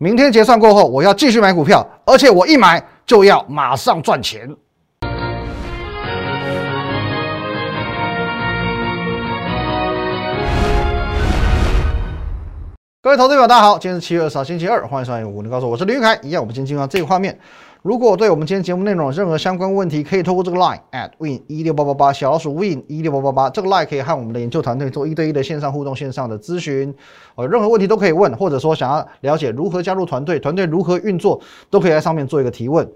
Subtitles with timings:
[0.00, 4.48] 明天结算过后，我要继续买股票，而且我一买就要马上赚钱。
[13.02, 16.16] 各位投资者，大家好，今天是七月二十号，星期二，欢迎收看《五能告诉我》，是林玉凯。
[16.22, 17.36] 一样，我们今天进入到这个画面。
[17.88, 26.94] 如果对我们今天节目内容有任何相关问题，可以透过这个 line at win 一六八八八小老鼠 win 一六八八八这个 line 可以和我们的研究团队做一对一的线上互动、线上的咨询。
[27.34, 32.86] 呃，任何问题都可以问，或者说想要了解如何加入团队、团队如何运作，都可以在上面做一个提问。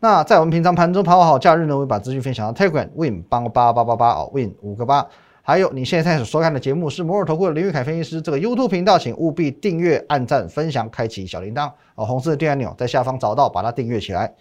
[0.00, 5.06] 那在我们平常盘中跑好假日呢，我会把资讯分享到 Telegram win 八八八八八哦 win 五个八。
[5.42, 8.20] 还有，你现在所收看的节目是摩尔投顾的林玉凯分析师。
[8.20, 14.32] 这个 YouTube 频道，请务必订阅、按赞、分享、开启小铃铛哦，红色的订阅按钮在下方找到，把它订阅起来。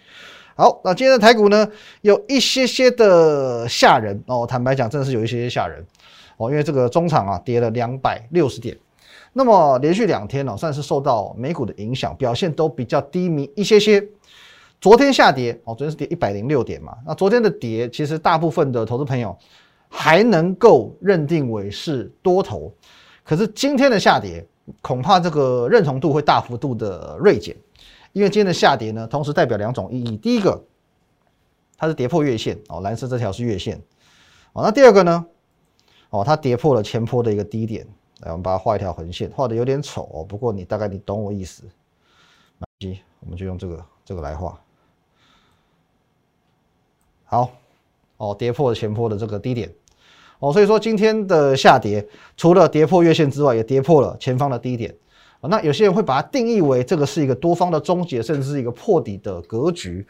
[0.56, 1.68] 好，那今天的台股呢，
[2.02, 4.46] 有一些些的吓人哦。
[4.46, 5.84] 坦白讲，真的是有一些些吓人
[6.36, 8.78] 哦，因为这个中场啊跌了两百六十点，
[9.32, 14.06] 那么连续两天哦，算是受到美股的影响，表现都比较低迷一些些。
[14.82, 16.94] 昨天下跌哦，昨天是跌一百零六点嘛。
[17.08, 19.36] 那昨天的跌，其实大部分的投资朋友。
[19.90, 22.72] 还能够认定为是多头，
[23.24, 24.46] 可是今天的下跌，
[24.82, 27.56] 恐怕这个认同度会大幅度的锐减，
[28.14, 30.16] 因为今天的下跌呢，同时代表两种意义。
[30.16, 30.64] 第一个，
[31.76, 33.82] 它是跌破月线哦，蓝色这条是月线
[34.54, 34.64] 哦。
[34.64, 35.26] 那第二个呢，
[36.12, 37.86] 哦，它跌破了前坡的一个低点，
[38.20, 41.64] 来，我们把它画一条横线，画的有点丑哦，不过你大概你懂我意思。
[42.80, 44.62] 机，我们就用这个这个来画，
[47.26, 47.52] 好。
[48.18, 49.74] 哦，跌破了前坡的这个低点，
[50.40, 52.06] 哦，所以说今天的下跌，
[52.38, 54.94] 除了跌破月线之外，也跌破了前方的低点。
[55.42, 60.06] 那有些人会把它定义为这个是一个多方的终结，甚至是一个破底的格局。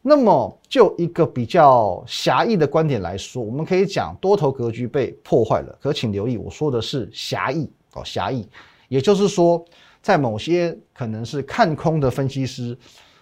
[0.00, 5.78] 那么就一个比较狭义的观点来说，我们可以讲多头格局被破坏了。
[5.80, 8.48] 可请留意，我说的是狭义哦，狭义，
[8.88, 9.62] 也就是说，
[10.00, 12.76] 在某些可能是看空的分析师，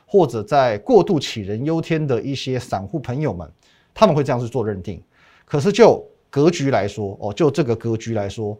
[0.04, 3.50] 或者在过度杞人忧天的一些散户朋友们。
[3.94, 5.02] 他们会这样去做认定，
[5.46, 8.54] 可是就格局来说，哦，就这个格局来说，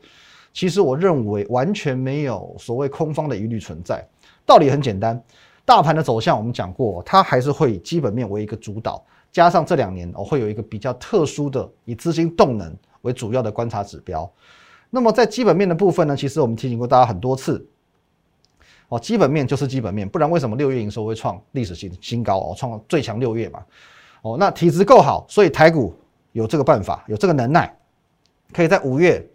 [0.54, 4.02] 其实我认为完全没有所谓空方的疑虑存在。
[4.46, 5.22] 道理很简单，
[5.62, 14.26] 大盘的走向我们讲过，它还是会以基本面为一个主导，加上这两年哦会有一个比较特殊的以资金动能为主要的观察指标。
[14.88, 17.62] 那么在基本面的部分呢，其实我们提醒过大家很多次，
[18.88, 23.62] 哦，基本面就是基本面，不然为什么六月营收会创历史新新高哦，创最强六月嘛？
[24.22, 25.94] 哦，那体质够好，所以台股
[26.36, 27.74] 有这个办法，有这个能耐，
[28.52, 29.26] 可以在五月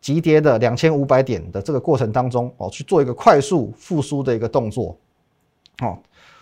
[0.00, 4.96] 急跌的两千五百点的这个过程当中，哦，去做一个快速复苏的一个动作，
[5.82, 5.98] 哦，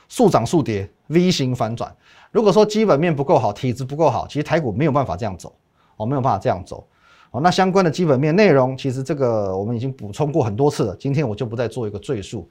[0.08, 1.90] 速涨速跌，V 型反转。
[2.30, 5.54] 如果说基本面不够好，体质不够好，其实台股没有办法这样走，
[5.96, 6.86] 哦，没有办法这样走。
[7.30, 12.46] 哦，那相关的基本面内容，其实这个我们已经补充过很多次了，今天我就不再做一个赘述。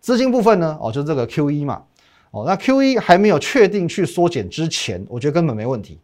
[0.00, 1.82] 资金部分呢，哦，就是这个 Q E 嘛。
[2.30, 6.00] 哦，那 Q E 还没有确定去缩减之前，我觉得根本没问题。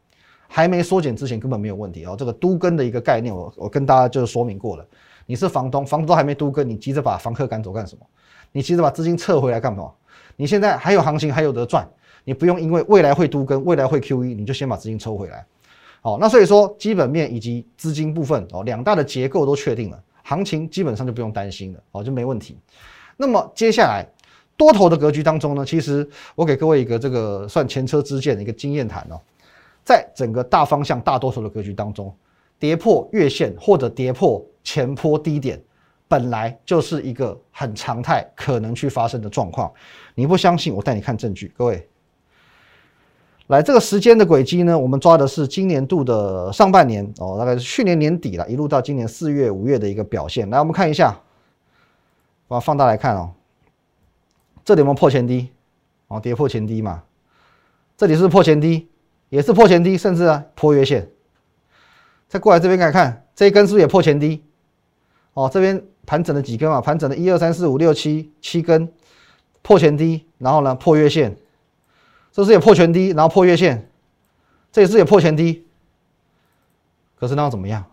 [0.53, 2.17] 还没缩减之前根本没有问题哦。
[2.19, 4.85] 这个都跟的一个概念，我我跟大家就说明过了。
[5.27, 8.05] 你是房东，房东还没都跟，你急着把房客赶走干什么？
[8.51, 9.93] 你急着把资金撤回来干嘛？
[10.35, 11.89] 你现在还有行情，还有得赚，
[12.25, 15.47] 你不用因为未来会都跟，未来会 Q E，你就先把资金抽回来。
[16.01, 22.59] 好，那所以说基本面以及资金部分哦，两大的结构都确定了，行情基本上就不用担心了，哦就没问题。
[23.17, 24.05] 那么接下来。
[24.57, 29.19] 多头的格局当中呢，其实我给各位一个这个算前车之鉴的一个经验谈哦，
[29.85, 32.15] 在整个大方向大多数的格局当中，
[32.59, 35.61] 跌破月线或者跌破前坡低点，
[36.07, 39.73] 本来就是一个很常态可能去发生的状况。
[40.15, 41.53] 你不相信，我带你看证据。
[41.57, 41.89] 各位，
[43.47, 50.49] 来这个时间的轨迹呢，我们抓的是今年度的上半年哦，大概是去年年底了，一路到今年四月、五月的一个表现。
[50.51, 51.19] 来，我们看一下，
[52.47, 53.33] 把它放大来看哦。
[54.65, 55.51] 这里有没有破前低？
[56.09, 57.03] 哦，跌破前低嘛。
[57.97, 58.89] 这里是破前低，
[59.31, 61.09] 也是破前低，甚至啊破月线。
[62.29, 64.45] 再过来这边看看，这一根是不是也破前低？
[65.33, 66.81] 哦，这边盘整了几根嘛？
[66.83, 68.93] 盘整了一二三四五六七七根，
[69.63, 71.35] 破前低，然后呢破月线，
[72.31, 73.89] 这是也破前低，然后破月线，
[74.71, 75.67] 这也是也破前低。
[77.17, 77.85] 可是那又怎么样？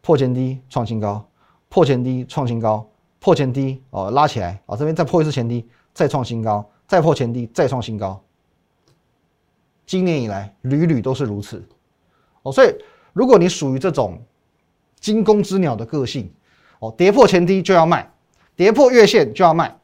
[0.00, 1.26] 破前低创新高，
[1.68, 2.88] 破前低创新高。
[3.20, 8.22] 破前低哦，拉起来啊，这边再破一次前低，再创新高，再破前低，再创新高。
[9.86, 11.62] 今年以来屡屡都是如此
[12.42, 12.74] 哦，所以
[13.12, 14.20] 如果你属于这种
[14.98, 16.30] 惊弓之鸟的个性
[16.78, 18.10] 哦，跌破前低就要卖，
[18.56, 19.76] 跌破月线就要卖，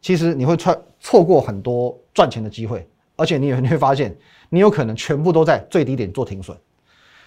[0.00, 4.16] 其实你会错错过很多赚钱的机会，而且你你会发现，
[4.48, 6.56] 你有可能全部都在最低点做停损，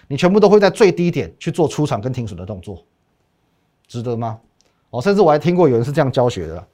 [0.08, 2.84] 你全部都会在最低点去做出场跟停损的动作，
[3.86, 4.40] 值得吗？
[4.90, 6.66] 哦，甚至我还听过有人是这样教学的，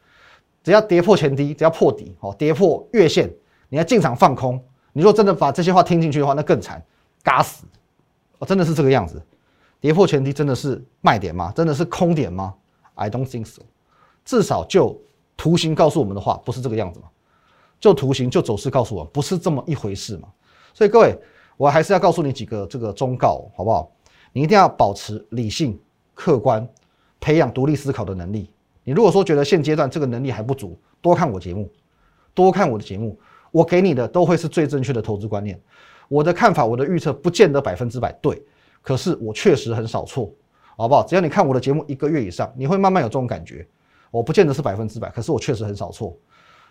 [0.63, 3.31] 只要跌破前低，只要破底，哦，跌破月线，
[3.69, 4.61] 你要进场放空。
[4.99, 6.85] 你说真的把这些话听进去的话，那更惨，
[7.23, 7.65] 嘎死！
[8.41, 9.23] 哦，真的是这个样子。
[9.81, 11.53] 跌破前低真的是卖点吗？
[11.55, 12.53] 真的是空点吗
[12.97, 13.63] ？I don't think so。
[14.25, 15.01] 至少就
[15.37, 17.07] 图形告诉我们的话，不是这个样子嘛？
[17.79, 20.27] 就图形就走势告诉我，不是这么一回事嘛？
[20.75, 21.17] 所以各位，
[21.57, 23.89] 我还是要告诉你几个这个忠告，好不好？
[24.33, 25.79] 你一定要保持理性、
[26.13, 26.69] 客观，
[27.21, 28.51] 培养独立思考的能力。
[28.83, 31.71] 你如果说觉得现阶段这个能力还不足，多看我节目，
[32.35, 33.17] 多看我的节目，
[33.51, 35.61] 我给你的都会是最正确的投资观念。
[36.09, 38.43] 我的看法，我的预测不见得百分之百对。
[38.81, 40.33] 可是我确实很少错，
[40.77, 41.03] 好不好？
[41.03, 43.67] 只要你看我的节目一个月以上，你会慢慢有这种感觉。
[44.11, 46.17] 我不见得是百分之百，可是我确实很少错。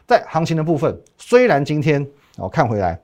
[0.07, 2.03] 在行情的部分，虽然今天
[2.37, 2.99] 哦看回来，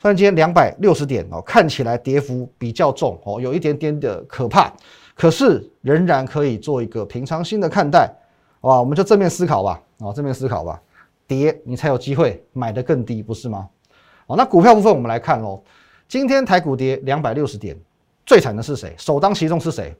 [0.00, 4.72] 虽然今天两百六十点哦看起来跌幅比较重哦，有一点点的可怕，
[5.14, 8.10] 可是仍然可以做一个平常心的看待，
[8.60, 8.80] 好吧？
[8.80, 10.80] 我们就正面思考吧，啊，正面思考吧。
[11.26, 13.68] 跌你才有机会买的更低，不是吗？
[14.26, 15.62] 好，那股票部分我们来看喽。
[16.08, 17.76] 今天台股跌两百六十点。
[18.24, 18.92] 最惨的是谁？
[18.98, 19.96] 首当其冲是谁？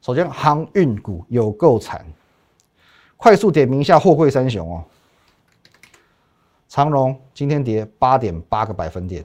[0.00, 2.06] 首先，航运股有够惨。
[3.16, 4.84] 快速点名一下货柜三雄哦。
[6.68, 9.24] 长荣今天跌八点八个百分点。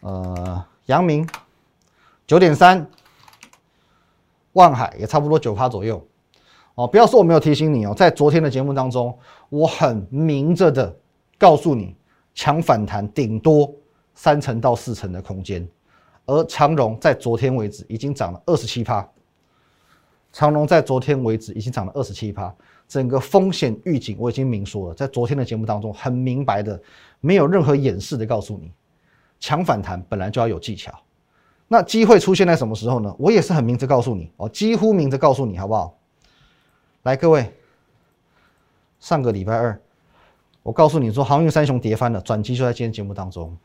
[0.00, 1.26] 呃，阳明
[2.26, 2.86] 九点三，
[4.52, 6.06] 万海也差不多九趴左右。
[6.74, 9.16] 哦，不要说我没有提醒你哦，在昨天的节目当中，
[9.48, 10.94] 我很明着的
[11.38, 11.96] 告诉你，
[12.34, 13.72] 强反弹顶多。
[14.14, 15.66] 三成到四成的空间，
[16.26, 19.08] 而长荣在昨天为止已经涨了二十七趴。
[20.34, 22.54] 长荣在昨天为止已经涨了二十七趴，
[22.86, 26.78] 整个风险预警我已经明说了，在昨天的节目当中很明白的，
[27.20, 28.70] 没有任何掩饰的告诉你，
[29.40, 30.92] 强反弹本来就要有技巧。
[31.66, 33.16] 那机会出现在什么时候呢？
[33.18, 35.98] 我也是很明着告诉你，哦，几乎明着告诉你，好不好？
[37.02, 37.52] 来，各位，
[39.00, 39.80] 上个礼拜二，
[40.62, 43.56] 我告诉你说航运三雄跌翻了，转机就在今天节目当中。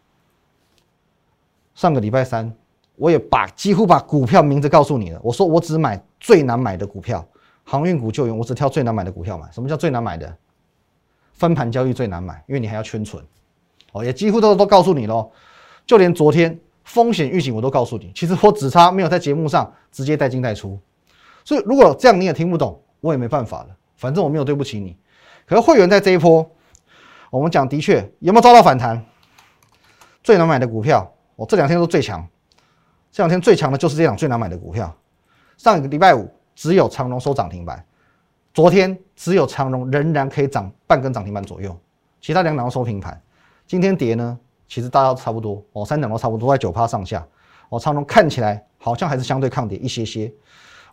[1.76, 2.52] 上个礼拜三，
[2.96, 5.20] 我也把几乎把股票名字告诉你了。
[5.22, 7.24] 我说我只买最难买的股票，
[7.64, 9.48] 航运股救援，我只挑最难买的股票买。
[9.52, 10.36] 什么叫最难买的？
[11.34, 13.24] 分盘交易最难买，因为你还要圈存。
[13.92, 15.32] 哦，也几乎都都告诉你喽。
[15.86, 18.12] 就连昨天风险预警我都告诉你。
[18.16, 20.80] 其实我只差没有在节目上直接带进带出。
[21.46, 23.70] 所以如果这样你也听不懂，我也没办法了。
[23.96, 24.96] 反正我没有对不起你。
[25.46, 26.50] 可是会员在这一波，
[27.30, 29.04] 我们讲的确有没有遭到反弹？
[30.24, 31.12] 最难买的股票。
[31.38, 32.28] 哦，这两天都最强，
[33.12, 34.92] 这两天最强的就是这档最难买的股票。
[35.56, 37.86] 上一个礼拜五只有长荣收涨停板，
[38.54, 41.80] 昨天只有长荣仍然可以涨半根涨停板左右，
[42.20, 43.22] 其他两档都收平盘。
[43.68, 47.24] 今天跌呢，其实大家都差不多哦，三档都差不多在九趴上下。
[47.70, 50.34] 哦，长荣看起来好像还是相对抗跌一些些。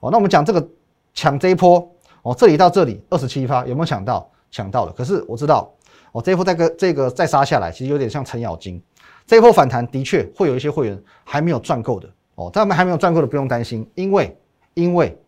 [0.01, 0.69] 哦，那我们讲这个
[1.15, 1.91] 抢这一波，
[2.25, 4.29] 哦，这里到这里二十七趴有没有抢到？
[4.51, 4.93] 抢到了。
[4.93, 5.71] 可是我知道，
[6.13, 8.83] 哦，这一波再个这个再杀下来，其实有点像程咬金。
[9.27, 14.37] 这一波反弹的确会有一些会员还没有赚够的哦，他们还没有赚够的不用担心，因为
[14.75, 15.19] 因为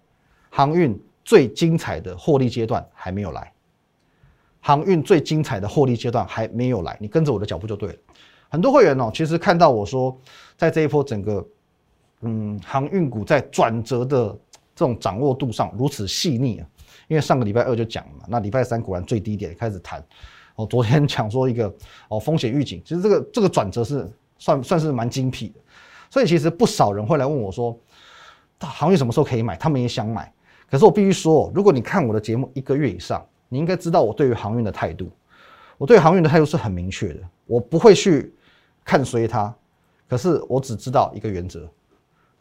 [0.48, 3.52] 航运最精彩的获利阶段还没有来，
[4.60, 7.98] 航运最精彩的获利阶段还没有来，你跟着我的脚步就对了。
[8.48, 10.16] 很多会员哦，其实看到我说
[10.56, 11.46] 在这一波整个
[12.20, 14.28] 嗯航运股在转折的
[14.74, 16.66] 这种掌握度上如此细腻啊，
[17.08, 20.04] 因为上个礼拜二就讲了嘛，那礼拜三果然最低点开始谈。
[20.56, 21.70] 哦，昨天讲说一个
[22.08, 25.60] 哦风险预警，其实这个这个转折是算算是蛮精辟的，
[26.08, 27.78] 所以其实不少人会来问我说，
[28.60, 29.54] 航运什么时候可以买？
[29.56, 30.32] 他们也想买，
[30.70, 35.10] 可是我必须说，如果你看我的节目一个月以上，你应该知道我对于航运的态度，
[35.76, 38.34] 我对航运的态度是很明确的，我不会去
[38.82, 39.54] 看衰它，
[40.08, 41.68] 可是我只知道一个原则，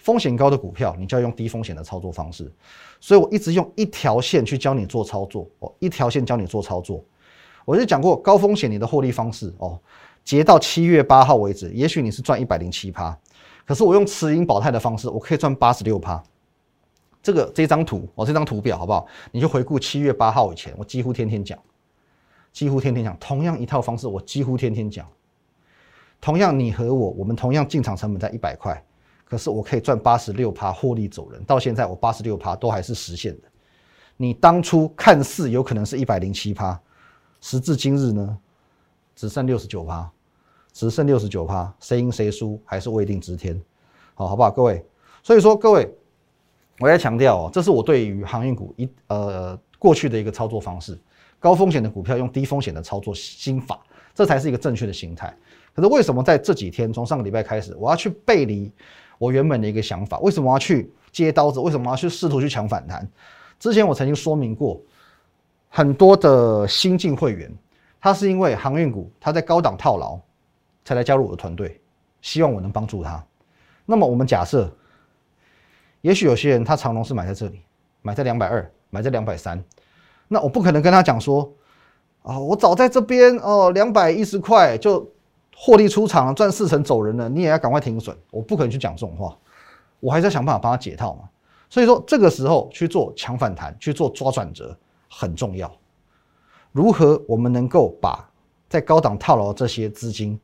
[0.05, 2.51] 风险高的股票你就要用低风险的操作方式，
[3.01, 7.03] 所以我一直用一条线去教你做操作，哦，一条线教你做操作。
[7.65, 9.79] 我就讲过高风险你的获利方式哦，
[10.23, 13.17] 截到七月八号为止，也许你是赚一百零七趴，
[13.65, 16.21] 可是我用持盈保泰的方式，我可以赚八十六趴。
[17.23, 19.07] 这个这张图哦，这张图表好不好？
[19.31, 21.57] 你就回顾七月八号以前，我几乎天天讲，
[22.53, 25.03] 几乎天天讲，同样一套方式，我几乎天天讲。
[26.21, 28.84] 同样你和我，我们同样进场成本在一百块，
[29.25, 33.47] 可是我可以赚八十六趴获利走人，到现在我八十六趴都还是实现的。
[34.15, 36.79] 你当初看似有可能是一百零七趴。
[37.41, 38.37] 时至今日呢，
[39.15, 40.09] 只剩六十九趴，
[40.73, 43.61] 只剩六十九趴，谁赢谁输还是未定之天，
[44.15, 44.83] 好好不好，各位？
[45.21, 45.87] 所以说各位，
[46.79, 50.97] 我要强调哦，这是我对于航运股一呃过去的一个操作方式，
[51.37, 53.79] 高风险的股票用低风险的操作心法，
[54.15, 55.31] 这才是一个正确的心态。
[55.71, 58.71] 可是为什么在这几天，从上个礼拜开始，我要去背离
[59.17, 60.19] 我原本的一个想法？
[60.19, 61.59] 为什么要去接刀子？
[61.59, 63.07] 为什么要去试图去抢反弹？
[63.59, 64.81] 之前我曾经说明过。
[65.67, 67.53] 很多的新进会员，
[67.99, 70.17] 他是因为航运股他在高档套牢，
[70.85, 71.81] 才来加入我的团队，
[72.21, 73.21] 希望我能帮助他。
[73.85, 74.73] 那么我们假设，
[75.99, 77.59] 也许有些人他长龙是买在这里，
[78.01, 79.61] 买在两百二，买在两百三，
[80.29, 81.53] 那我不可能跟他讲说，
[82.23, 85.11] 啊，我早在这边哦，两百一十块就
[85.55, 89.35] 获利出场，赚四成走人了，你也要赶快停损，我不可能去讲这种话，
[89.99, 91.29] 我还是要想办法帮他解套嘛。
[91.69, 94.77] 所以说这个时候去做强反弹，去做抓转折。
[95.17, 95.71] 很重要，
[96.73, 98.29] 如何我们能够把
[98.67, 100.37] 在高档套牢这些资金，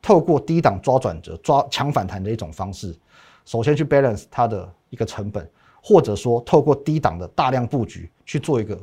[0.00, 2.96] 透过低档抓转折、抓强反弹的一种方式，
[3.44, 5.50] 首先去 balance 它的一个成本，
[5.82, 8.78] 或者说透过低档的大量布局去做一个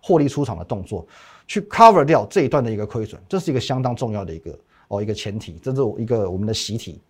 [0.00, 1.04] 获利出场的动作，
[1.48, 4.56] 去 cover 掉这一段的一个亏损，这是一个相当重要的一个
[4.96, 7.00] 哦一个前提，这是一个我们的习题。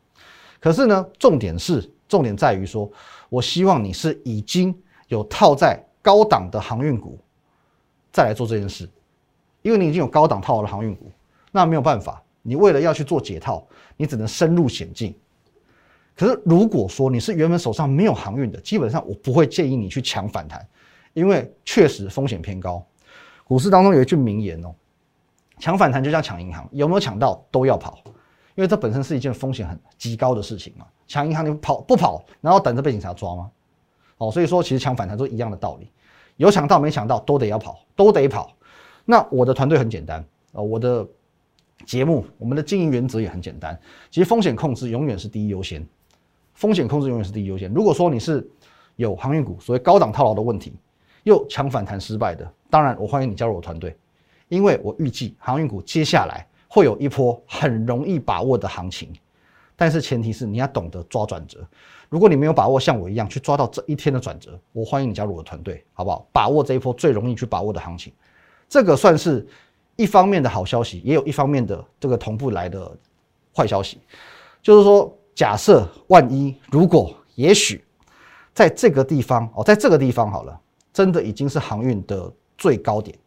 [0.60, 2.90] 可是呢，重点是重点在于说，
[3.28, 4.74] 我希望你是已经
[5.08, 7.18] 有套在高档的航运股。
[8.12, 8.88] 再来做这件事，
[9.60, 11.10] 因为你已经有高档套的航运股，
[11.50, 15.12] 那没有办法，你为了要去做解套，你只能深入险境。
[16.14, 20.64] 可是如果说你是原本手上没有航运的，基本上我不会建议你去抢反弹，
[21.12, 22.86] 因为确实风险偏高。
[23.42, 24.72] 股市当中有一句名言哦，
[25.58, 27.98] 抢反弹就像抢银行，有没有抢到都要跑，
[28.54, 30.86] 因为这本身是一件风险很极高的事情嘛。
[31.06, 33.50] 抢银行你跑不跑，然后等着被警察抓吗？
[34.18, 35.90] 哦，所以说其实抢反弹都一样的道理。
[36.36, 38.50] 有抢到没抢到都得要跑，都得跑。
[39.04, 41.06] 那我的团队很简单啊，我的
[41.86, 43.78] 节目，我们的经营原则也很简单。
[44.10, 45.86] 其实风险控制永远是第一优先，
[46.54, 47.72] 风险控制永远是第一优先。
[47.72, 48.48] 如果说你是
[48.96, 50.72] 有航运股所谓高档套牢的问题，
[51.22, 53.96] 又抢反弹失败的，当然我欢迎你加入我团队，
[54.48, 59.12] 因为我预计航运股接下来会有一波很容易把握的行情。
[59.76, 61.66] 但是前提是你要懂得抓转折。
[62.08, 66.24] 如果你没有把握，像我一样去抓到这一天的转折，我欢迎你加入我的团队，好不好？
[66.32, 68.12] 把握这一波最容易去把握的行情，
[68.68, 69.44] 这个算是
[69.96, 72.96] 一方面的好消息，也有一方面的这个同步来的
[73.52, 73.98] 坏消息。
[74.62, 77.84] 就是说，假设万一如果也许
[78.52, 80.60] 在这个地方哦，在这个地方好了，
[80.92, 83.18] 真的已经是航运的最高点，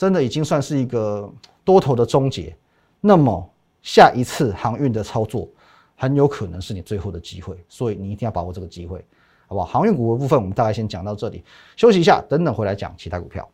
[0.00, 1.30] 真的已经算是一个
[1.62, 2.56] 多头的终结，
[3.02, 3.46] 那么
[3.82, 5.46] 下一次航运的操作。
[5.94, 9.04] 很有可能是你最后的机会，所以你一定要把握这个机会，
[9.46, 9.66] 好不好？
[9.66, 11.44] 航运股的部分我们大概先讲到这里，
[11.76, 13.46] 休息一下，等等回来讲其他股票。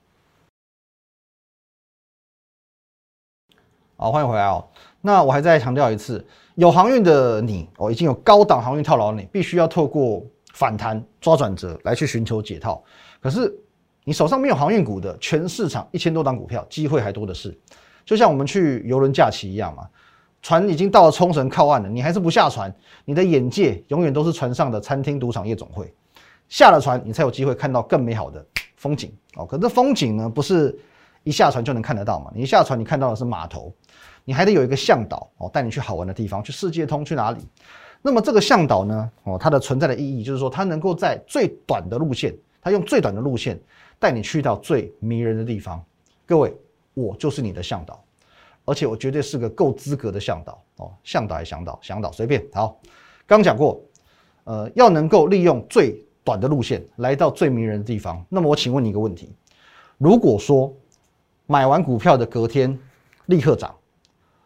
[3.96, 4.64] 好，欢迎回来哦。
[5.00, 6.24] 那我还再强调一次，
[6.54, 12.80] 有航运的你哦，已经有高档航运套牢，你必须要透过反弹抓转折来去寻求解套。
[13.20, 13.52] 可是
[14.08, 17.52] 你手上没有航运股的，全市场一千多档股票，机会还多的是。
[18.04, 19.82] 就像我们去游轮假期一样嘛。
[20.40, 22.72] 船已经到了冲绳靠岸了，你还是不下船，
[23.04, 25.92] 你的眼界永远都是船上的餐厅、赌场、夜总会。
[26.48, 28.46] 下了船，你才有机会看到更美好的
[28.76, 29.44] 风景哦。
[29.44, 30.78] 可这风景呢，不是
[31.24, 32.30] 一下船就能看得到嘛？
[32.32, 33.74] 你一下船，你看到的是码头，
[34.24, 37.40] 你还得有一个向导哦，带你去好玩的地方，去世界通，去哪里？
[38.00, 39.10] 那么这个向导呢？
[39.24, 42.32] 哦，它的存在的意义就是说，它能够在最短的路线，
[42.62, 43.60] 它用最短的路线
[43.98, 45.84] 带你去到最迷人的地方。
[46.24, 46.54] 各位，
[46.94, 48.02] 我就是你的向导。
[48.64, 52.80] 而且我绝对是个够资格的向导哦，向导还向导，向导随便好。
[53.24, 53.80] 刚讲过，
[54.42, 58.24] 呃，要能够利用最短的路线来到最迷人的地方。
[58.28, 59.32] 那么我请问你一个问题：
[59.98, 60.74] 如果说
[61.46, 62.76] 买完股票的隔天
[63.26, 63.72] 立刻涨，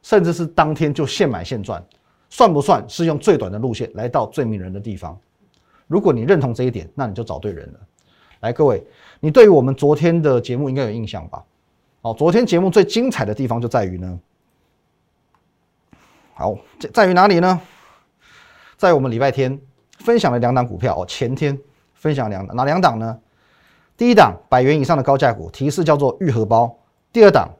[0.02, 1.82] 甚至是当天就现买现赚，
[2.28, 5.18] 算不算是用最短的路线来到最迷人的地方？
[5.86, 7.80] 如果你认同这一点，那你就找对人了。
[8.40, 8.84] 来，各位，
[9.20, 11.44] 你对于我们昨天的节目应该有印象吧？
[12.02, 14.18] 好，昨天节目最精彩的地方就在于呢，
[16.32, 17.60] 好，在在于哪里呢？
[18.78, 19.60] 在我们礼拜天
[19.98, 21.58] 分享了两档股票哦，前天
[21.92, 23.20] 分享两，哪两档呢？
[23.98, 26.66] 第一档百元以上的高价股，提示叫做玉荷包；
[27.12, 27.50] 第二档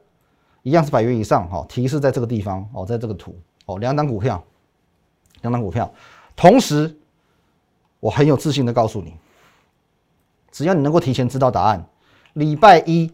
[0.63, 4.43] 一样是百元以上，哈，提示在这个地方哦，在这个图哦，两档股票，
[5.41, 5.93] 两档股票，
[6.35, 6.97] 同时
[7.99, 9.13] 我很有自信的告诉你，
[10.51, 11.85] 只要你能够提前知道答案，
[12.33, 13.11] 礼拜一。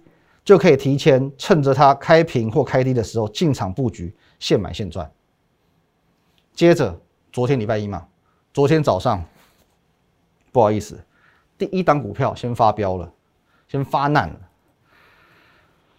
[0.47, 5.11] 就可以提前趁着它开平或开低的时候进场布局，现买现赚。
[6.53, 6.97] 接着，
[7.33, 8.07] 昨天礼拜一嘛，
[8.53, 9.21] 昨天早上，
[10.53, 10.97] 不好意思，
[11.57, 13.11] 第一档股票先发飙了，
[13.67, 14.39] 先发难了。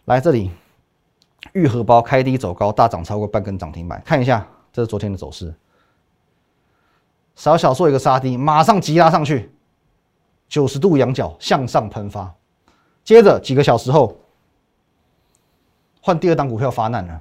[0.07, 0.51] 来这里，
[1.53, 4.03] 玉荷包开低走高，大涨超过半根涨停板。
[4.03, 5.55] 看一下，这是昨天的走势，
[7.35, 9.53] 小小做一个杀低，马上急拉上去，
[10.49, 12.35] 九十度仰角向上喷发。
[13.05, 14.17] 接着几个小时后。
[16.01, 17.21] 换第二档股票发难了，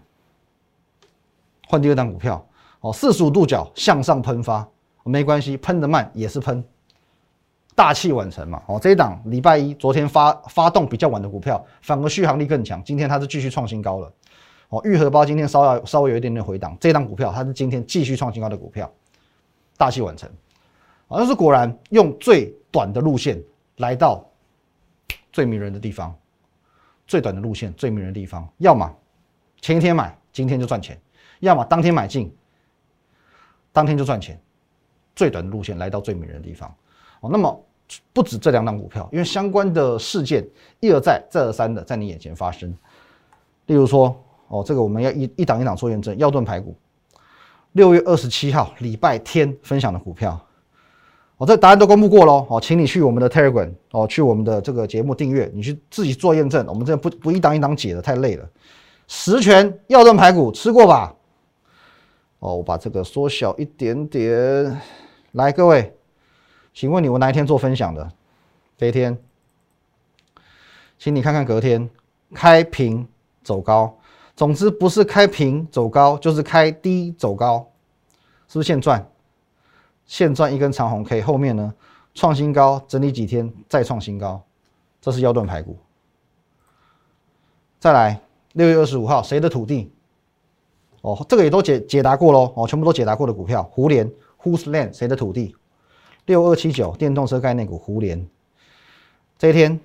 [1.68, 2.48] 换第二档股票
[2.80, 4.66] 哦，四十五度角向上喷发，
[5.04, 6.64] 没关系，喷的慢也是喷，
[7.76, 8.62] 大器晚成嘛。
[8.68, 14.10] 哦，这一档礼拜一昨天发发动比较晚的股票，反而续航力更强，今天它是继续创新高了。
[14.70, 18.90] 哦，玉荷包今天稍微稍微有一点点回档，这一档股票它是今天继续创新高的股票，
[19.76, 20.30] 大器晚成。
[21.08, 23.42] 啊，但是果然用最短的路线
[23.78, 24.24] 来到
[25.32, 26.16] 最迷人的地方，
[27.06, 28.94] 最短的路线最迷人的地方，要么
[29.62, 30.96] 前一天买，今天就赚钱；
[31.40, 32.34] 要么当天买进，
[33.72, 34.40] 当天就赚钱。
[35.16, 36.72] 最短的路线来到最迷人的地方。
[37.22, 37.66] 哦，那么
[38.14, 40.48] 不止这两档股票，因为相关的事件
[40.80, 42.72] 一而再、再而三的在你眼前发生。
[43.66, 44.16] 例如说，
[44.48, 46.16] 哦，这个我们要一一档一档做验证。
[46.20, 46.76] 耀盾排骨，
[47.72, 50.40] 六月二十七号礼拜天分享的股票，
[51.38, 52.46] 哦，这答案都公布过喽。
[52.50, 56.66] 哦，请你去我们的 Telegram，哦，去我们的这个节目订阅，你去自己做验证。
[56.68, 58.50] 我们这不不一档一档解的太累了。
[59.08, 61.16] 十全耀盾排骨吃过吧？
[62.40, 64.82] 哦，我把这个缩小一点点。
[65.34, 65.96] 来，各位，
[66.74, 68.12] 请问你我哪一天做分享的？
[68.76, 69.18] 这一天，
[70.98, 71.88] 请你看看隔天
[72.34, 73.08] 开平
[73.44, 73.96] 走高。
[74.36, 77.68] 总之不是开平走高，就是开低走高，
[78.48, 79.08] 是不是现赚？
[80.08, 81.74] 现赚一根长红 K，后面呢
[82.16, 84.42] 创新高，整理几天再创新高，
[85.00, 85.78] 这是腰断排骨。
[87.80, 88.20] 再来，
[88.54, 89.92] 六月二十五号谁的土地？
[91.02, 94.12] 哦，这个也都解解答过喽，哦，全部都解答过的股票，胡联
[94.42, 95.56] Whose Land 谁的土地？
[96.26, 98.28] 六二七九电动车概念股胡联，
[99.38, 99.80] 这一天。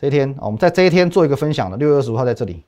[0.00, 2.62] 这一天，我们在这一天做一个分享的，六月二十五号在这里。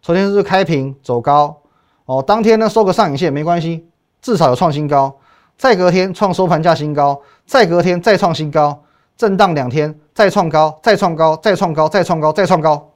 [0.00, 1.60] 昨天是开平走高，
[2.06, 3.86] 哦，当天呢收个上影线没关系，
[4.24, 5.14] 至少有创新高。
[5.58, 8.82] 再隔天创收盘价新高，再隔天再创新高，
[9.18, 12.90] 震荡两天再创高，再创高，再创高，再创高，再创高。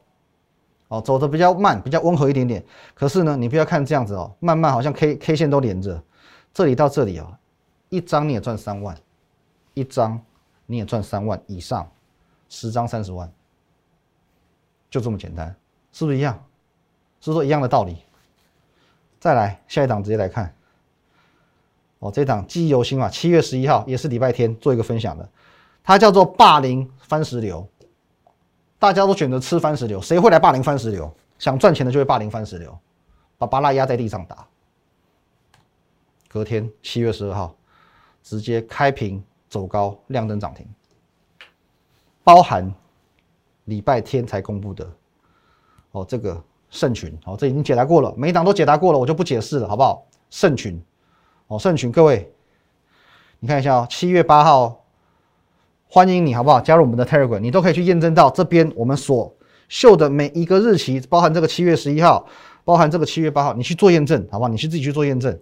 [0.88, 2.64] 哦，走的比较慢，比较温和一点点。
[2.94, 6.02] 可是呢，你不要看这样子哦，慢慢好像 K K 线都连着，
[6.54, 7.38] 这里到这里啊，
[7.90, 8.96] 一张你也赚三万，
[9.74, 10.18] 一张
[10.64, 11.86] 你也赚三万以上。
[12.48, 13.30] 十张三十万，
[14.90, 15.54] 就这么简单，
[15.92, 16.42] 是不是一样？
[17.20, 17.98] 是说一样的道理。
[19.20, 20.50] 再来下一档，直接来看。
[21.98, 25.28] 哦，这档记忆犹新嘛，七月十一号也是礼拜天做一个分享的，
[25.82, 27.66] 它叫做霸凌番石榴。
[28.78, 31.12] 大家都选择吃番石榴，谁会来霸凌番石榴？
[31.38, 32.78] 想赚钱的就会霸凌番石榴，
[33.36, 34.46] 把巴拉压在地上打。
[36.28, 37.56] 隔天七月十二号，
[38.22, 40.64] 直接开平走高，亮灯涨停。
[42.22, 42.72] 包含
[43.64, 44.88] 礼拜天才公布的
[45.90, 50.06] 哦，这个圣群哦，这已经解答过了，每一档都解答过了，我就不解释了，好不好？
[50.30, 50.80] 圣群
[51.48, 52.30] 哦，圣群，各位，
[53.40, 54.84] 你看一下哦，七月八号，
[55.88, 56.60] 欢迎你好不好？
[56.60, 59.34] 加入我们的 Telegram，你都可以去验证到这边我们所
[59.68, 62.28] 秀的每一个日期，包含这个七月十一号，
[62.64, 64.48] 包含这个七月八号，你去做验证，好不好？
[64.48, 65.40] 你去自己去做验证。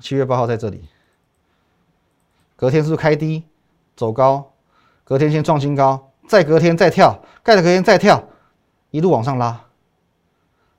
[0.00, 0.82] 七月八号在这里，
[2.56, 3.44] 隔天是不是开低？
[3.94, 4.52] 走高，
[5.04, 8.28] 隔天先创新高，再隔天再跳，盖的隔天再跳，
[8.90, 9.66] 一路往上拉，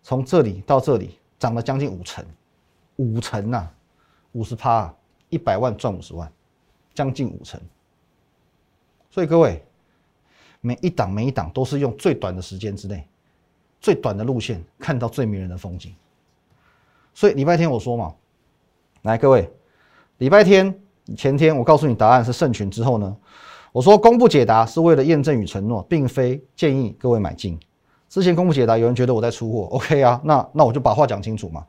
[0.01, 2.25] 从这里到这里涨了将近五成，
[2.95, 3.69] 五成呐，
[4.31, 4.95] 五十趴，
[5.27, 6.31] 一百万赚五十万，
[6.93, 7.59] 将近五成。
[9.11, 9.61] 所以各位，
[10.61, 13.05] 每一档每一档都是用最短的时间之内，
[13.81, 15.93] 最短的路线看到最迷人的风景。
[17.13, 18.15] 所以礼拜天我说嘛，
[19.01, 19.51] 来各位，
[20.19, 20.73] 礼拜天。
[21.17, 23.17] 前天我告诉你答案是圣群之后呢，
[23.73, 27.59] 我说公布解答是为了验证与承诺，并非建议各位买进。
[28.13, 30.21] 之前公布解答，有人觉得我在出货，OK 啊？
[30.23, 31.65] 那那我就把话讲清楚嘛。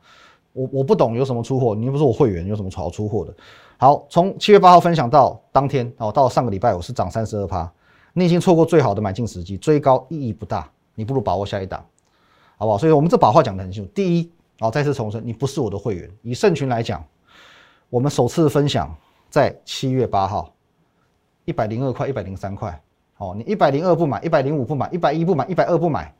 [0.53, 3.33] 我我不懂有什么出货，你又不是我会员，有什么好出货的？
[3.79, 7.67] 好，从七月八号分享到当天哦，到上个礼拜我是涨三十二趴，
[8.13, 11.83] 你已经错过最好的买进时机，追高意义不大，你不如把握下一档，
[12.57, 12.77] 好不好？
[12.77, 13.91] 所以我们这把话讲得很清楚。
[13.95, 16.07] 第一，哦，再次重申，你不是我的会员。
[16.21, 17.03] 以圣群来讲，
[17.89, 18.95] 我们首次分享。
[19.27, 20.53] 在七月八号，
[21.43, 22.79] 一百零二块，一百零三块，
[23.17, 26.13] 哦，你一百零二不买，一百零五不买，一百一不买，一百二不买，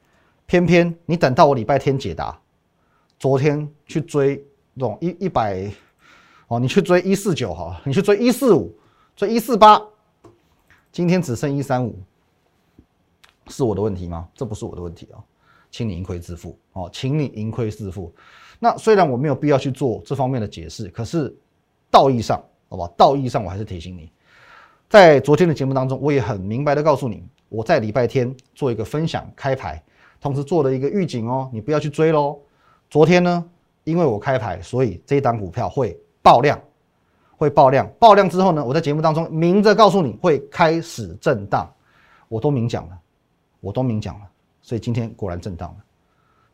[0.45, 2.39] 偏偏你等到我礼拜天解答，
[3.17, 4.37] 昨天去追
[4.75, 5.71] 这种一一百，
[6.47, 8.73] 哦，你去追一四九哈，你去追一四五，
[9.15, 9.81] 追一四八，
[10.91, 11.97] 今天只剩一三五，
[13.47, 14.27] 是我的问题吗？
[14.33, 15.23] 这不是我的问题啊，
[15.71, 18.13] 请你盈亏自负哦，请你盈亏自负。
[18.59, 21.35] 那虽然我没有必要去做这方面的解释，可是
[21.89, 22.43] 道义上。
[22.67, 24.11] 好吧，道义上我还是提醒你，
[24.89, 29.81] 在昨天的节目当中，我也很明白的告诉你，我在礼拜天做一个分享开牌，
[30.19, 32.39] 同时做了一个预警哦，你不要去追喽。
[32.89, 33.43] 昨天呢，
[33.83, 36.59] 因为我开牌，所以这一档股票会爆量，
[37.37, 41.71] 会爆量，爆量之后呢，我在节目当中明着告诉你会开始震荡，
[42.27, 42.97] 我都明讲了，
[43.59, 44.27] 我都明讲了，
[44.61, 45.77] 所以今天果然震荡了。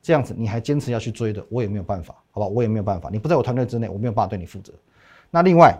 [0.01, 4.73] 这样子你还坚持要去追的，我也没有办法，好吧，我也没有办法，你不在我团队之内，我没有办法对你负责。
[5.29, 5.77] 那另外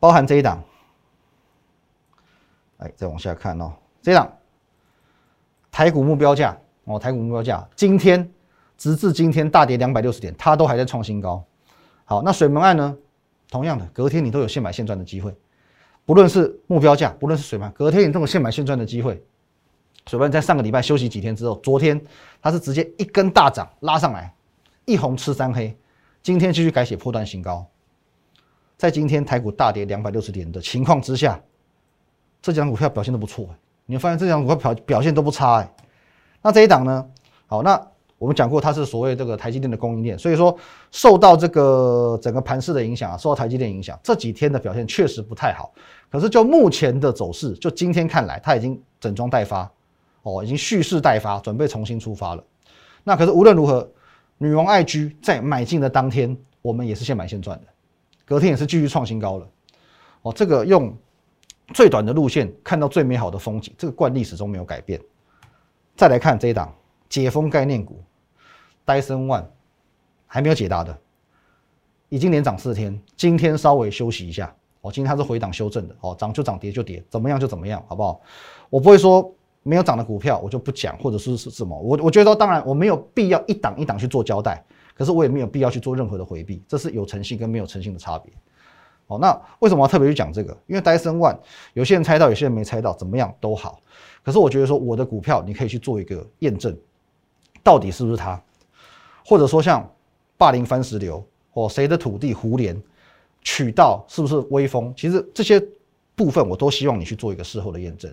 [0.00, 0.62] 包含这一档，
[2.78, 4.32] 哎，再往下看哦，这一档
[5.74, 8.30] 台股目标价哦，台股目标价今天
[8.78, 11.44] 直至今天大跌两百六十点，它都还在创新高。
[12.04, 12.96] 好，那水门案呢？
[13.50, 15.34] 同样的，隔天你都有现买现赚的机会，
[16.06, 19.20] 不论是目标价，不论是水门，隔天你都有现买现赚的机会。
[20.06, 22.00] 水门在上个礼拜休息几天之后，昨天
[22.40, 24.32] 它是直接一根大涨拉上来，
[24.84, 25.76] 一红吃三黑，
[26.22, 27.66] 今天继续改写破断新高。
[28.76, 31.40] 在今天台股大跌两百六十点的情况之下，
[32.40, 33.48] 这几张股票表现都不错，
[33.86, 35.74] 你会发现这张股票表表现都不差哎。
[36.42, 37.06] 那这一档呢？
[37.46, 37.80] 好，那。
[38.16, 40.56] 我们讲过，它是所谓这个台积电的供应链，所以说
[40.90, 45.74] 受到这个整个盘势的影响啊，受到台积电影响，这几天的表现确实不太好。
[46.10, 49.70] 可是就目前的走势，就今天看来，它已经整装待发，
[50.22, 52.42] 哦，已经蓄势待发，准备重新出发了。
[53.02, 53.86] 那可是无论如何，
[54.38, 57.66] 女王爱居在买进的当天，我们也是现买现赚的，
[58.24, 59.46] 隔天也是继续创新高了。
[60.22, 60.96] 哦，这个用
[61.72, 65.00] 最短的路线看到最美好的风景，这个惯例始终没有改变。
[65.96, 66.74] 再来看这一档
[67.08, 68.02] 解封概念股。
[68.86, 69.50] 戴森万
[70.26, 70.94] 还没有解答的，
[72.10, 74.54] 已经连涨四天，今天稍微休息一下。
[74.82, 78.20] 哦，今天它是回档修正的，哦，涨就涨，跌就跌，怎么样就怎么样，好不好？
[78.68, 81.74] 我不会说没有涨的股票我就不讲，或者是是什么。
[81.78, 84.62] 我我觉得当然我没有必要一档一档去做交代，
[84.94, 88.30] 可是我也没有必要去做任何的回避，这是有诚信跟没有诚信的差别。
[89.06, 90.56] 哦，那为什么要特别去讲这个？
[90.66, 91.38] 因为戴森 One
[91.74, 93.80] 有些人猜到，有些人没猜到，怎么样都好。
[94.22, 96.74] 可是我觉得说我的股票你可以去做一个验证，
[97.62, 98.40] 到底是不是它？
[99.26, 99.86] 或者说像
[100.38, 102.82] 霸凌番石榴或谁的土地胡连
[103.42, 104.92] 取道是不是威风？
[104.96, 105.62] 其实这些
[106.14, 108.10] 部分我都希望你去做一个事后的验证，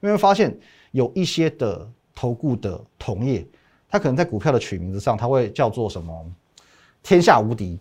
[0.00, 0.54] 因为发现
[0.90, 3.46] 有一些的投顾的同业，
[3.88, 6.26] 他可能在股票的取名字上，他会叫做什么
[7.02, 7.78] “天下无敌”、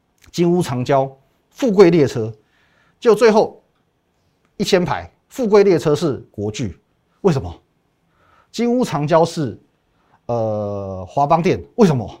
[0.30, 1.10] “金屋藏娇”、
[1.54, 2.30] “富贵列车”，
[3.00, 3.62] 就最后
[4.58, 6.78] 一千排“富贵列车”是国剧，
[7.22, 7.62] 为什么
[8.52, 9.58] ？“金屋藏娇”是
[10.26, 12.20] 呃华邦店，为什么？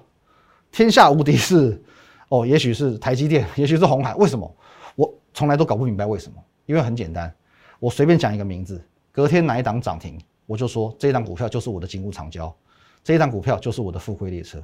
[0.70, 1.82] 天下无敌是
[2.28, 4.56] 哦，也许是台积电， 也许是红海，为什么？
[4.94, 6.38] 我从来都搞不明白为什么。
[6.66, 7.30] 因为很简单，
[7.78, 12.54] 我随便讲一个名字，隔天哪一档涨停，我就说这一档股票就是我的金屋藏娇，
[13.02, 14.62] 这一档股票就是我的富贵列车。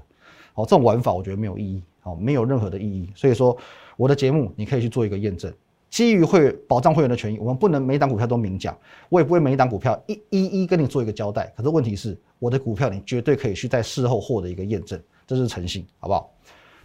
[0.53, 3.11] 好，这种玩法我觉得没有意义，好，没有任何的意义。
[3.15, 3.57] 所以说，
[3.97, 5.53] 我的节目你可以去做一个验证，
[5.89, 8.77] 基于会保障会员的权益，我们不能每一档股票都明讲，
[9.09, 11.53] 我也不会每一档股票一一一跟你做一个交代。
[11.57, 15.01] 可是问题是，我的股票你绝对可以去在事后获得一个验证。
[15.27, 16.31] 这是诚信，好不好？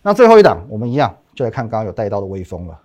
[0.04, 2.80] 那最后一档，我们一样就来看刚刚有带到的微风了。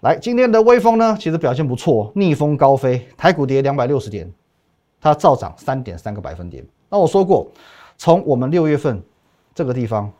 [0.00, 4.30] 来，今天的微风呢，其实表现不错，逆风高飞，台股跌两百六十点，
[5.00, 6.64] 它照涨三点三个百分点。
[6.88, 7.50] 那我说过，
[7.96, 9.02] 从我们六月份
[9.54, 10.12] 这个地方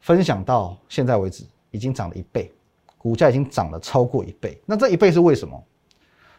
[0.00, 2.52] 分享到现在为止，已经涨了一倍，
[2.96, 4.60] 股价已经涨了超过一倍。
[4.64, 5.62] 那这一倍是为什么？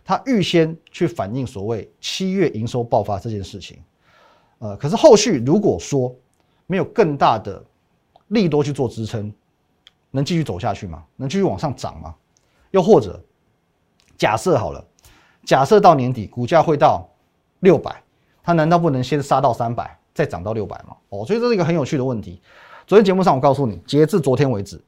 [0.04, 3.82] 它预先去反映所谓七月营收爆发这件事情。
[4.60, 6.15] 呃，可是后续如果说
[6.67, 7.63] 没有更大的
[8.28, 9.34] 利多去做支撑，
[10.12, 11.04] 能继续走下去吗？
[11.15, 12.15] 能继续往上涨吗？
[12.71, 13.19] 又或者
[14.17, 14.86] 假设好了，
[15.43, 17.10] 假设到年底股价会到
[17.60, 18.01] 六百，
[18.43, 20.95] 它难道不能先杀到三百，再涨到六百嘛？
[21.10, 22.41] 哦，所以这是一个很有趣的问题。
[22.88, 24.82] 昨天节目上我告诉你，截至昨天为止，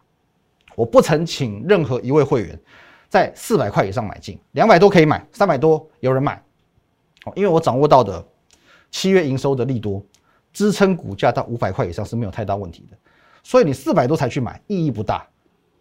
[0.75, 2.59] 我不曾请任何一位会员
[3.07, 6.41] 在四百块以上买进，两百多可以买，三百多有人买，
[7.25, 8.25] 哦，因为我掌握到的。
[8.89, 10.01] 七月营收的利多
[10.53, 12.97] 支撑股价到五百块以上是没有太大问题的，
[13.43, 15.27] 所以你四百多才去买意义不大。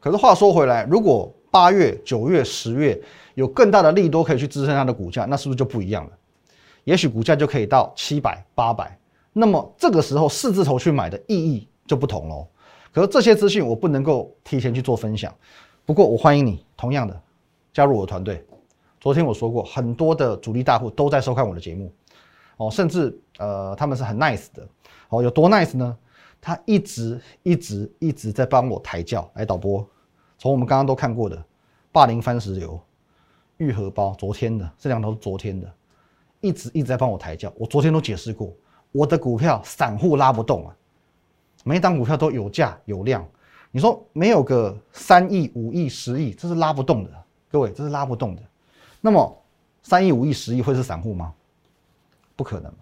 [0.01, 3.01] 可是话说回来，如果八月、九月、十月
[3.35, 6.11] 有更大的利多可以去支撑它的股价，那是不是就不一样了？
[6.83, 8.99] 也许股价就可以到七百、八百，
[9.39, 12.49] 那么这个时候四字头去买的意义就不同喽。
[12.91, 15.31] 可是这些资讯我不能够提前去做分享，
[15.85, 17.21] 不过我欢迎你同样的
[17.71, 18.43] 加入我的团队。
[18.99, 21.93] 昨天我说过，很多的主力大户都在收看我的节目。
[22.57, 24.67] 哦，甚至呃，他们是很 nice 的。
[25.11, 25.95] 哦，有多 nice 呢？
[26.41, 29.31] 他一直一直一直在帮我抬轿。
[29.35, 29.87] 来，导播，
[30.39, 31.45] 从我们刚刚都看过的
[31.93, 32.81] 霸凌番石榴、
[33.59, 35.71] 愈合包，昨天的这两头是昨天的，
[36.41, 37.53] 一直一直在帮我抬轿。
[37.57, 38.51] 我昨天都解释过，
[38.97, 40.75] 我的股票散户拉不动啊，
[41.65, 43.23] 每一档股票都有价有量。
[43.71, 47.11] 你说没有个三亿、五亿、十亿，这是拉不动的。
[47.51, 48.43] 各位，这是拉不动的。
[49.03, 49.43] 那么
[49.83, 51.35] 三亿、五亿、十亿会是散户吗？
[52.37, 52.73] 不可能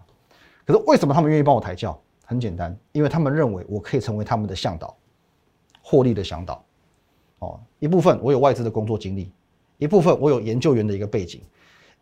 [0.65, 1.99] 可是为什么他们愿意帮我抬轿？
[2.23, 4.95] 很简单，因为他们认为我可以成为他们的向导，
[5.81, 6.63] 获利的向导。
[7.39, 9.29] 哦，一部分我有外资的工作经历，
[9.77, 11.41] 一部分我有研究员的一个背景。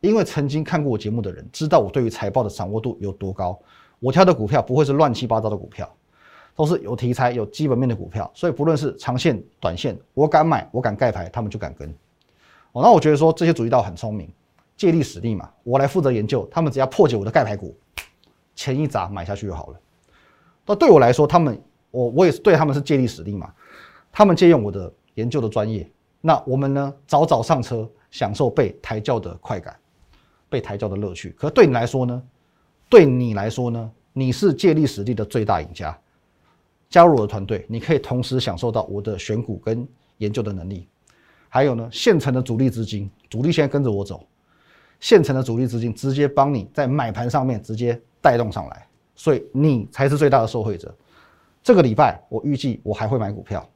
[0.02, 3.58] 因为曾经看过我节目的人，知道我对于财报的掌握度有多高。
[4.04, 5.89] 我挑的股票不会是乱七八糟的股票，
[6.58, 11.89] 都是有题材、有基本面的股票，所以不论是长线、短线，我敢买，我敢盖牌，他们就敢跟。
[12.74, 14.30] 哦，那我觉得说这些主力道很聪明，
[14.76, 17.74] 借力使力嘛，我来负责研究，他们只要破解我的盖牌股，
[18.56, 19.80] 钱一砸买下去就好了。
[20.66, 21.58] 那对我来说，他们
[21.89, 23.54] 我我也是对他们是借力使力嘛，
[24.12, 25.89] 他们借用我的研究的专业，
[26.20, 29.74] 那我们呢早早上车，享受被抬轿的快感，
[30.50, 31.30] 被抬轿的乐趣。
[31.38, 32.22] 可对你来说呢？
[32.94, 33.92] 对你来说呢？
[34.14, 35.98] 你是借力使力的最大赢家。
[36.92, 39.88] 加入我的团队，你可以同时享受到我的选股跟
[40.20, 40.88] 研究的能力，
[41.50, 44.24] 还有呢，现成的主力资金，主力现在跟着我走，
[45.00, 50.96] 现成的主力资金直接帮你在买盘上面直接带动上来，所以你才是最大的受惠者。
[51.64, 53.68] 这个礼拜我预计我还会买股票，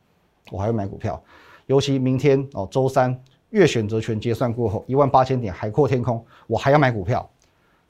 [0.52, 1.20] 我还会买股票，
[1.66, 7.28] 尤其明天哦，周三月选择权结算过后，一万八千点海阔天空，我还要买股票。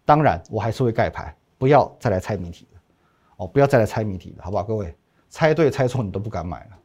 [0.08, 2.80] 当然，我还是会盖牌，不要再来猜谜题了
[3.36, 4.96] 哦，不要再来猜谜题了，好不好，各位？
[5.28, 6.78] 猜对猜错你都不敢买了，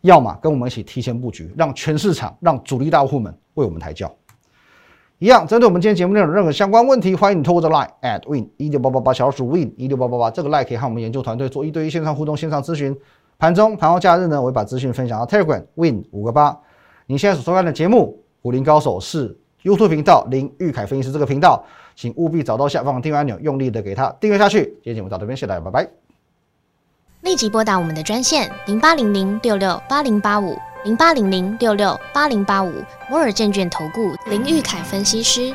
[0.00, 4.10] 要么跟我们一起提前布局，让全市场、让主力大户们为我们抬轿。
[5.18, 12.98] 一样，针对我们今天节目内容任何相关问题，欢迎你透过这 line at win 一六八八八小老鼠 win 一六八八八这个 line 可以和我们研究团队做一对一线上互动、线上咨询。
[13.38, 16.58] 盘中、盘后、假日呢，我会把资讯分享到 Telegram win 五个八。
[17.06, 24.64] 你现在所收看的节目《武林高手》是 YouTube 频道林玉凯分析师这个频道，请务必找到下方订阅按钮，用力的给它订阅下去。
[24.82, 25.88] 今天节目到这边，谢谢大家，拜拜。
[27.20, 32.72] 立即拨打我们的专线零八零零六六八零八五零八零零六六八零八五
[33.08, 35.54] 摩尔证券投顾林玉凯分析师。